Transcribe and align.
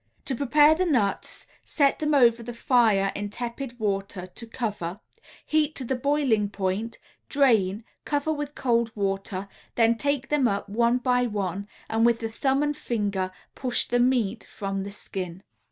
To 0.25 0.35
prepare 0.35 0.73
the 0.73 0.83
nuts, 0.87 1.45
set 1.63 1.99
them 1.99 2.15
over 2.15 2.41
the 2.41 2.55
fire 2.55 3.11
in 3.13 3.29
tepid 3.29 3.77
water 3.79 4.25
to 4.25 4.47
cover, 4.47 4.99
heat 5.45 5.75
to 5.75 5.85
the 5.85 5.95
boiling 5.95 6.49
point, 6.49 6.97
drain, 7.29 7.83
cover 8.03 8.33
with 8.33 8.55
cold 8.55 8.91
water, 8.95 9.47
then 9.75 9.99
take 9.99 10.29
them 10.29 10.47
up, 10.47 10.67
one 10.67 10.97
by 10.97 11.27
one, 11.27 11.67
and 11.87 12.03
with 12.03 12.19
the 12.19 12.29
thumb 12.29 12.63
and 12.63 12.75
finger 12.75 13.29
push 13.53 13.85
the 13.85 13.99
meat 13.99 14.43
from 14.43 14.81
the 14.85 14.91
skin. 14.91 15.43